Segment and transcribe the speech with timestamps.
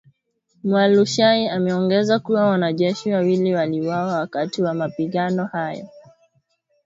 [0.63, 5.87] Mualushayi ameongeza kuwa wanajeshi wawili waliuawa wakati wa mapigano hayo